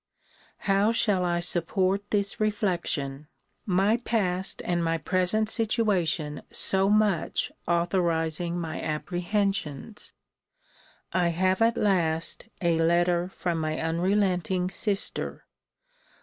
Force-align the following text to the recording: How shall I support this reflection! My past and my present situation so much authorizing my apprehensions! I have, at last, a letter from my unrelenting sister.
How 0.65 0.91
shall 0.91 1.23
I 1.23 1.41
support 1.41 2.09
this 2.09 2.39
reflection! 2.39 3.27
My 3.67 3.97
past 3.97 4.63
and 4.65 4.83
my 4.83 4.97
present 4.97 5.47
situation 5.47 6.41
so 6.51 6.89
much 6.89 7.51
authorizing 7.67 8.59
my 8.59 8.81
apprehensions! 8.81 10.11
I 11.13 11.27
have, 11.27 11.61
at 11.61 11.77
last, 11.77 12.47
a 12.63 12.79
letter 12.79 13.29
from 13.29 13.59
my 13.59 13.77
unrelenting 13.79 14.71
sister. 14.71 15.45